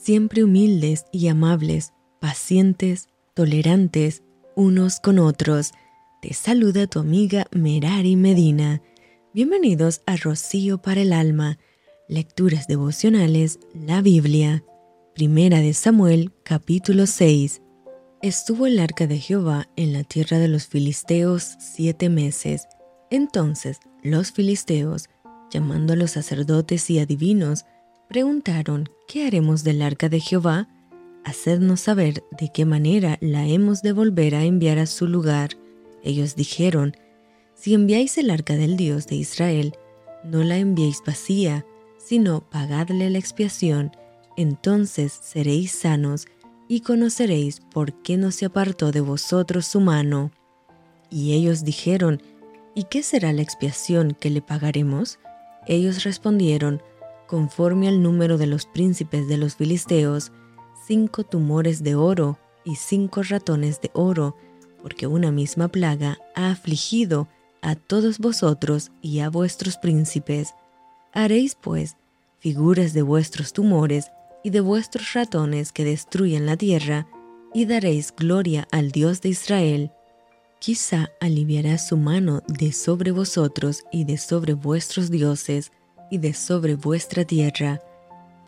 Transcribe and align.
siempre 0.00 0.42
humildes 0.42 1.04
y 1.12 1.28
amables, 1.28 1.92
pacientes, 2.20 3.08
tolerantes, 3.34 4.22
unos 4.56 4.98
con 4.98 5.18
otros. 5.18 5.72
Te 6.22 6.32
saluda 6.32 6.86
tu 6.86 7.00
amiga 7.00 7.46
Merari 7.52 8.16
Medina. 8.16 8.80
Bienvenidos 9.34 10.00
a 10.06 10.16
Rocío 10.16 10.80
para 10.80 11.02
el 11.02 11.12
Alma, 11.12 11.58
Lecturas 12.08 12.66
Devocionales, 12.66 13.60
la 13.74 14.00
Biblia. 14.00 14.64
Primera 15.14 15.60
de 15.60 15.74
Samuel, 15.74 16.32
capítulo 16.44 17.06
6. 17.06 17.60
Estuvo 18.22 18.66
el 18.66 18.78
arca 18.78 19.06
de 19.06 19.18
Jehová 19.18 19.68
en 19.76 19.92
la 19.92 20.04
tierra 20.04 20.38
de 20.38 20.48
los 20.48 20.66
filisteos 20.66 21.56
siete 21.58 22.08
meses. 22.08 22.66
Entonces 23.10 23.80
los 24.02 24.32
filisteos, 24.32 25.10
llamando 25.50 25.92
a 25.92 25.96
los 25.96 26.12
sacerdotes 26.12 26.88
y 26.88 27.00
adivinos, 27.00 27.66
preguntaron, 28.08 28.88
¿qué 29.10 29.26
haremos 29.26 29.64
del 29.64 29.82
arca 29.82 30.08
de 30.08 30.20
Jehová? 30.20 30.68
Hacednos 31.24 31.80
saber 31.80 32.22
de 32.30 32.52
qué 32.52 32.64
manera 32.64 33.18
la 33.20 33.44
hemos 33.44 33.82
de 33.82 33.92
volver 33.92 34.36
a 34.36 34.44
enviar 34.44 34.78
a 34.78 34.86
su 34.86 35.08
lugar. 35.08 35.50
Ellos 36.04 36.36
dijeron, 36.36 36.94
si 37.56 37.74
enviáis 37.74 38.18
el 38.18 38.30
arca 38.30 38.54
del 38.54 38.76
Dios 38.76 39.08
de 39.08 39.16
Israel, 39.16 39.74
no 40.22 40.44
la 40.44 40.58
enviéis 40.58 41.02
vacía, 41.04 41.66
sino 41.98 42.48
pagadle 42.50 43.10
la 43.10 43.18
expiación, 43.18 43.90
entonces 44.36 45.12
seréis 45.20 45.72
sanos 45.72 46.26
y 46.68 46.82
conoceréis 46.82 47.58
por 47.58 48.00
qué 48.02 48.16
no 48.16 48.30
se 48.30 48.44
apartó 48.44 48.92
de 48.92 49.00
vosotros 49.00 49.66
su 49.66 49.80
mano. 49.80 50.30
Y 51.10 51.32
ellos 51.32 51.64
dijeron, 51.64 52.22
¿y 52.76 52.84
qué 52.84 53.02
será 53.02 53.32
la 53.32 53.42
expiación 53.42 54.12
que 54.12 54.30
le 54.30 54.40
pagaremos? 54.40 55.18
Ellos 55.66 56.04
respondieron, 56.04 56.80
conforme 57.30 57.86
al 57.86 58.02
número 58.02 58.38
de 58.38 58.48
los 58.48 58.66
príncipes 58.66 59.28
de 59.28 59.36
los 59.36 59.54
filisteos, 59.54 60.32
cinco 60.84 61.22
tumores 61.22 61.84
de 61.84 61.94
oro 61.94 62.40
y 62.64 62.74
cinco 62.74 63.22
ratones 63.22 63.80
de 63.80 63.92
oro, 63.94 64.36
porque 64.82 65.06
una 65.06 65.30
misma 65.30 65.68
plaga 65.68 66.18
ha 66.34 66.50
afligido 66.50 67.28
a 67.62 67.76
todos 67.76 68.18
vosotros 68.18 68.90
y 69.00 69.20
a 69.20 69.30
vuestros 69.30 69.76
príncipes. 69.76 70.56
Haréis, 71.12 71.54
pues, 71.54 71.96
figuras 72.40 72.94
de 72.94 73.02
vuestros 73.02 73.52
tumores 73.52 74.10
y 74.42 74.50
de 74.50 74.60
vuestros 74.60 75.12
ratones 75.12 75.70
que 75.70 75.84
destruyen 75.84 76.46
la 76.46 76.56
tierra, 76.56 77.06
y 77.54 77.64
daréis 77.64 78.12
gloria 78.12 78.66
al 78.72 78.90
Dios 78.90 79.20
de 79.20 79.28
Israel. 79.28 79.92
Quizá 80.58 81.10
aliviará 81.20 81.78
su 81.78 81.96
mano 81.96 82.42
de 82.48 82.72
sobre 82.72 83.12
vosotros 83.12 83.84
y 83.92 84.02
de 84.02 84.18
sobre 84.18 84.54
vuestros 84.54 85.12
dioses, 85.12 85.70
y 86.10 86.18
de 86.18 86.34
sobre 86.34 86.74
vuestra 86.74 87.24
tierra. 87.24 87.80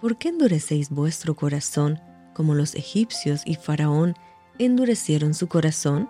¿Por 0.01 0.19
qué 0.19 0.29
endurecéis 0.29 0.91
vuestro 0.91 1.37
corazón 1.37 2.01
como 2.35 2.55
los 2.55 2.75
egipcios 2.75 3.43
y 3.45 3.55
Faraón 3.55 4.15
endurecieron 4.59 5.35
su 5.35 5.49
corazón? 5.49 6.09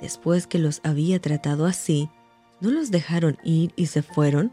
Después 0.00 0.46
que 0.46 0.58
los 0.58 0.80
había 0.82 1.20
tratado 1.20 1.66
así, 1.66 2.10
¿no 2.60 2.70
los 2.70 2.90
dejaron 2.90 3.38
ir 3.44 3.72
y 3.76 3.86
se 3.86 4.02
fueron? 4.02 4.50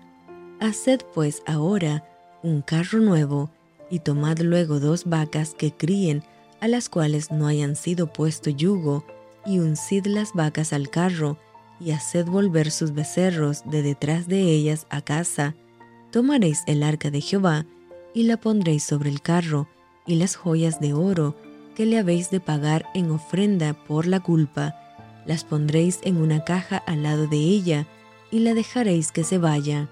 Haced 0.60 1.02
pues 1.14 1.42
ahora 1.48 2.06
un 2.44 2.62
carro 2.62 3.00
nuevo, 3.00 3.50
y 3.90 4.00
tomad 4.00 4.40
luego 4.40 4.80
dos 4.80 5.06
vacas 5.06 5.56
que 5.56 5.72
críen, 5.72 6.24
a 6.62 6.68
las 6.68 6.90
cuales 6.90 7.32
no 7.32 7.48
hayan 7.48 7.76
sido 7.76 8.14
puesto 8.14 8.50
yugo, 8.50 9.04
y 9.46 9.60
uncid 9.60 10.06
las 10.06 10.34
vacas 10.34 10.74
al 10.74 10.90
carro, 10.90 11.38
y 11.80 11.92
haced 11.92 12.26
volver 12.26 12.72
sus 12.72 12.94
becerros 12.94 13.64
de 13.66 13.82
detrás 13.82 14.28
de 14.28 14.42
ellas 14.42 14.86
a 14.90 15.02
casa, 15.02 15.56
tomaréis 16.12 16.64
el 16.68 16.84
arca 16.84 17.12
de 17.12 17.22
Jehová 17.22 17.66
y 18.14 18.24
la 18.24 18.38
pondréis 18.38 18.84
sobre 18.84 19.10
el 19.10 19.22
carro, 19.22 19.68
y 20.06 20.16
las 20.16 20.36
joyas 20.36 20.80
de 20.80 20.94
oro 20.94 21.36
que 21.76 21.86
le 21.86 22.00
habéis 22.00 22.32
de 22.32 22.40
pagar 22.40 22.86
en 22.96 23.12
ofrenda 23.12 23.74
por 23.74 24.08
la 24.08 24.20
culpa, 24.20 24.76
las 25.26 25.44
pondréis 25.44 26.00
en 26.04 26.18
una 26.18 26.44
caja 26.44 26.78
al 26.78 27.04
lado 27.04 27.28
de 27.28 27.38
ella, 27.38 27.88
y 28.32 28.40
la 28.40 28.54
dejaréis 28.54 29.12
que 29.12 29.24
se 29.24 29.38
vaya. 29.38 29.90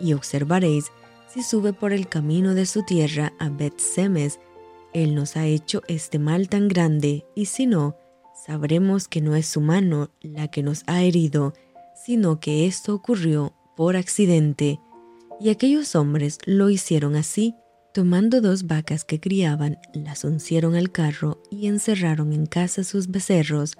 Y 0.00 0.14
observaréis 0.14 0.92
si 1.28 1.42
sube 1.42 1.72
por 1.72 1.92
el 1.92 2.08
camino 2.08 2.54
de 2.54 2.66
su 2.66 2.84
tierra 2.84 3.32
a 3.38 3.48
Bet-Semes, 3.48 4.38
él 4.92 5.14
nos 5.14 5.36
ha 5.36 5.46
hecho 5.46 5.82
este 5.88 6.18
mal 6.18 6.48
tan 6.48 6.68
grande, 6.68 7.24
y 7.34 7.46
si 7.46 7.66
no, 7.66 7.96
sabremos 8.46 9.08
que 9.08 9.20
no 9.20 9.34
es 9.34 9.46
su 9.46 9.60
mano 9.60 10.10
la 10.20 10.48
que 10.48 10.62
nos 10.62 10.82
ha 10.86 11.02
herido, 11.02 11.54
sino 11.94 12.38
que 12.40 12.66
esto 12.66 12.94
ocurrió 12.94 13.54
por 13.76 13.96
accidente. 13.96 14.78
Y 15.42 15.50
aquellos 15.50 15.96
hombres 15.96 16.38
lo 16.46 16.70
hicieron 16.70 17.16
así, 17.16 17.56
tomando 17.92 18.40
dos 18.40 18.68
vacas 18.68 19.04
que 19.04 19.18
criaban, 19.18 19.76
las 19.92 20.22
uncieron 20.22 20.76
al 20.76 20.92
carro 20.92 21.42
y 21.50 21.66
encerraron 21.66 22.32
en 22.32 22.46
casa 22.46 22.84
sus 22.84 23.08
becerros. 23.08 23.74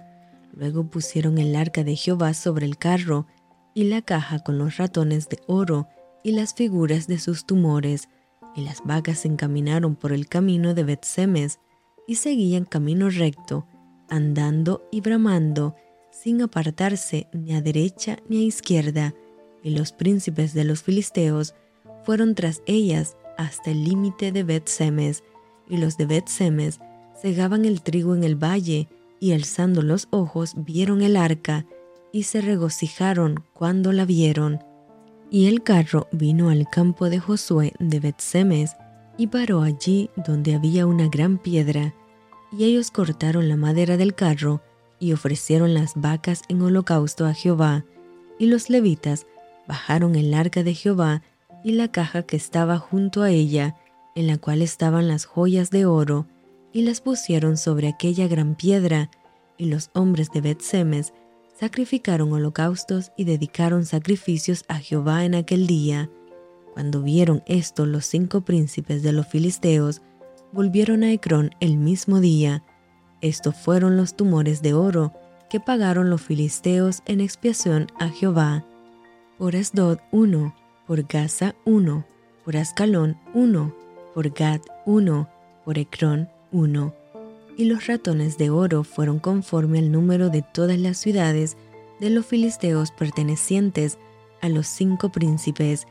Luego 0.53 0.91
pusieron 0.91 1.39
el 1.39 1.55
arca 1.55 1.85
de 1.85 1.95
Jehová 1.95 2.35
sobre 2.35 2.67
el 2.67 2.79
carro 2.79 3.29
y 3.75 3.85
la 3.85 4.03
caja 4.03 4.41
con 4.41 4.59
los 4.59 4.77
ratones 4.77 5.29
de 5.29 5.39
oro 5.47 5.87
y 6.25 6.33
las 6.33 6.53
figuras 6.53 7.07
de 7.07 7.21
sus 7.21 7.47
tumores, 7.47 8.09
y 8.57 8.63
las 8.63 8.83
vacas 8.85 9.21
se 9.21 9.29
encaminaron 9.29 9.95
por 9.95 10.13
el 10.13 10.29
camino 10.29 10.75
de 10.75 10.83
Betsemes 10.83 11.61
y 12.09 12.17
seguían 12.17 12.65
camino 12.65 13.09
recto, 13.09 13.69
andando 14.11 14.89
y 14.91 15.01
bramando, 15.01 15.77
sin 16.11 16.43
apartarse 16.43 17.29
ni 17.33 17.55
a 17.55 17.63
derecha 17.63 18.17
ni 18.29 18.39
a 18.39 18.47
izquierda, 18.47 19.15
y 19.63 19.71
los 19.71 19.93
príncipes 19.93 20.55
de 20.55 20.65
los 20.65 20.83
filisteos 20.83 21.55
fueron 22.05 22.35
tras 22.35 22.63
ellas 22.67 23.17
hasta 23.39 23.71
el 23.71 23.85
límite 23.85 24.33
de 24.33 24.43
Bet-Semes, 24.45 25.23
y 25.69 25.77
los 25.77 25.97
de 25.97 26.07
Bet-Semes 26.07 26.81
segaban 27.21 27.65
el 27.65 27.83
trigo 27.83 28.15
en 28.15 28.25
el 28.25 28.37
valle, 28.37 28.89
y 29.21 29.33
alzando 29.33 29.83
los 29.83 30.09
ojos 30.11 30.55
vieron 30.57 31.03
el 31.03 31.17
arca, 31.17 31.67
y 32.13 32.25
se 32.25 32.41
regocijaron 32.41 33.45
cuando 33.55 33.93
la 33.93 34.05
vieron. 34.05 34.59
Y 35.31 35.47
el 35.47 35.63
carro 35.63 36.09
vino 36.13 36.51
al 36.51 36.69
campo 36.69 37.09
de 37.09 37.21
Josué 37.21 37.73
de 37.79 38.01
Bet-Semes, 38.01 38.77
y 39.17 39.29
paró 39.29 39.63
allí 39.63 40.11
donde 40.17 40.55
había 40.55 40.87
una 40.87 41.09
gran 41.09 41.39
piedra, 41.39 41.95
y 42.51 42.65
ellos 42.65 42.91
cortaron 42.91 43.49
la 43.49 43.57
madera 43.57 43.97
del 43.97 44.15
carro, 44.15 44.61
y 44.99 45.13
ofrecieron 45.13 45.75
las 45.75 45.95
vacas 45.97 46.43
en 46.49 46.63
holocausto 46.63 47.27
a 47.27 47.35
Jehová, 47.35 47.85
y 48.39 48.47
los 48.47 48.71
levitas 48.71 49.27
bajaron 49.67 50.17
el 50.17 50.35
arca 50.35 50.63
de 50.63 50.75
Jehová 50.75 51.23
y 51.65 51.73
la 51.73 51.89
caja 51.89 52.23
que 52.23 52.37
estaba 52.37 52.79
junto 52.79 53.23
a 53.23 53.31
ella, 53.31 53.77
en 54.15 54.27
la 54.27 54.39
cual 54.39 54.63
estaban 54.63 55.09
las 55.09 55.25
joyas 55.25 55.71
de 55.71 55.87
oro, 55.87 56.27
y 56.73 56.83
las 56.83 57.01
pusieron 57.01 57.57
sobre 57.57 57.89
aquella 57.89 58.27
gran 58.27 58.55
piedra, 58.55 59.11
y 59.59 59.67
los 59.67 59.91
hombres 59.95 60.31
de 60.33 60.41
Bet-Semes 60.41 61.13
sacrificaron 61.59 62.33
holocaustos 62.33 63.13
y 63.17 63.25
dedicaron 63.25 63.85
sacrificios 63.85 64.65
a 64.69 64.79
Jehová 64.79 65.25
en 65.25 65.35
aquel 65.35 65.67
día. 65.67 66.11
Cuando 66.73 67.03
vieron 67.03 67.43
esto 67.47 67.87
los 67.87 68.07
cinco 68.07 68.41
príncipes 68.41 69.03
de 69.03 69.13
los 69.13 69.27
filisteos, 69.27 70.03
volvieron 70.53 71.03
a 71.05 71.13
Ecrón 71.13 71.51
el 71.61 71.77
mismo 71.77 72.21
día. 72.21 72.65
Estos 73.21 73.55
fueron 73.55 73.97
los 73.97 74.17
tumores 74.17 74.63
de 74.63 74.75
oro 74.75 75.13
que 75.51 75.61
pagaron 75.61 76.09
los 76.09 76.23
filisteos 76.23 77.03
en 77.07 77.21
expiación 77.21 77.87
a 78.01 78.09
Jehová 78.09 78.65
por 79.39 79.57
Asdod 79.57 79.99
1, 80.11 80.55
por 80.87 81.03
Gaza 81.05 81.55
1, 81.65 82.05
por 82.45 82.57
Ascalón 82.57 83.17
1, 83.35 83.75
por 84.15 84.31
Gad 84.31 84.61
1, 84.87 85.29
por 85.65 85.79
Ecrón 85.79 86.29
1. 86.53 86.95
Y 87.57 87.65
los 87.67 87.87
ratones 87.87 88.39
de 88.39 88.51
oro 88.51 88.85
fueron 88.85 89.19
conforme 89.19 89.79
al 89.79 89.93
número 89.93 90.29
de 90.29 90.43
todas 90.43 90.79
las 90.79 90.99
ciudades 90.99 91.57
de 92.01 92.11
los 92.11 92.27
filisteos 92.27 92.91
pertenecientes 92.91 93.99
a 94.41 94.49
los 94.49 94.67
cinco 94.67 95.11
príncipes, 95.11 95.87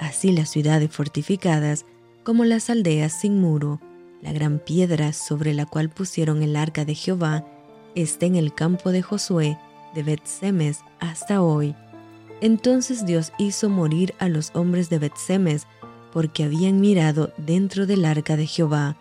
así 0.00 0.32
las 0.32 0.50
ciudades 0.50 0.90
fortificadas 0.90 1.86
como 2.22 2.44
las 2.44 2.70
aldeas 2.70 3.12
sin 3.12 3.40
muro. 3.40 3.80
La 4.22 4.32
gran 4.32 4.58
piedra 4.58 5.12
sobre 5.12 5.54
la 5.54 5.66
cual 5.66 5.90
pusieron 5.90 6.42
el 6.42 6.56
arca 6.56 6.84
de 6.84 6.94
Jehová 6.94 7.46
está 7.94 8.26
en 8.26 8.36
el 8.36 8.54
campo 8.54 8.90
de 8.90 9.02
Josué 9.02 9.58
de 9.94 10.02
Bet-Semes 10.02 10.80
hasta 10.98 11.42
hoy. 11.42 11.74
Entonces 12.44 13.06
Dios 13.06 13.32
hizo 13.38 13.70
morir 13.70 14.12
a 14.18 14.28
los 14.28 14.50
hombres 14.54 14.90
de 14.90 14.98
Betsemes, 14.98 15.66
porque 16.12 16.44
habían 16.44 16.78
mirado 16.78 17.32
dentro 17.38 17.86
del 17.86 18.04
arca 18.04 18.36
de 18.36 18.46
Jehová. 18.46 18.98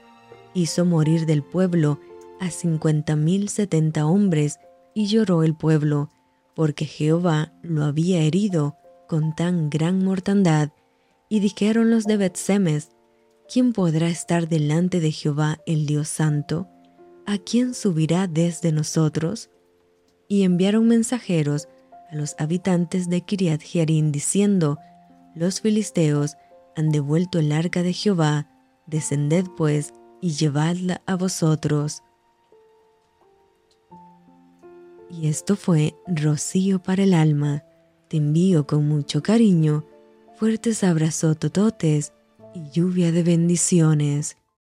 Hizo 0.53 0.85
morir 0.85 1.25
del 1.25 1.43
pueblo 1.43 1.99
a 2.39 2.49
cincuenta 2.51 3.17
mil 3.17 3.49
setenta 3.49 4.05
hombres, 4.05 4.59
y 4.93 5.07
lloró 5.07 5.43
el 5.43 5.55
pueblo, 5.55 6.09
porque 6.55 6.85
Jehová 6.85 7.51
lo 7.63 7.83
había 7.83 8.21
herido 8.21 8.77
con 9.09 9.35
tan 9.35 9.69
gran 9.69 10.05
mortandad. 10.05 10.69
Y 11.27 11.41
dijeron 11.41 11.91
los 11.91 12.05
de 12.05 12.15
Betsemes, 12.15 12.91
¿quién 13.51 13.73
podrá 13.73 14.07
estar 14.07 14.47
delante 14.47 15.01
de 15.01 15.11
Jehová 15.11 15.57
el 15.65 15.85
Dios 15.85 16.07
Santo? 16.07 16.69
¿A 17.25 17.37
quién 17.39 17.73
subirá 17.73 18.27
desde 18.27 18.71
nosotros? 18.71 19.49
Y 20.29 20.43
enviaron 20.43 20.87
mensajeros 20.87 21.67
a 22.13 22.15
los 22.15 22.35
habitantes 22.37 23.09
de 23.09 23.21
Kiriat 23.21 23.61
Jearim 23.61 24.11
diciendo, 24.11 24.77
Los 25.35 25.61
filisteos 25.61 26.35
han 26.75 26.89
devuelto 26.89 27.39
el 27.39 27.51
arca 27.51 27.81
de 27.81 27.93
Jehová, 27.93 28.47
descended 28.85 29.45
pues 29.57 29.93
y 30.21 30.31
llevadla 30.31 31.01
a 31.05 31.15
vosotros. 31.15 32.03
Y 35.09 35.27
esto 35.27 35.55
fue 35.55 35.95
Rocío 36.07 36.81
para 36.81 37.03
el 37.03 37.13
alma. 37.13 37.63
Te 38.09 38.17
envío 38.17 38.65
con 38.65 38.87
mucho 38.87 39.21
cariño, 39.21 39.85
fuertes 40.35 40.83
abrazos 40.83 41.37
tototes 41.37 42.13
y 42.53 42.69
lluvia 42.71 43.11
de 43.11 43.23
bendiciones. 43.23 44.37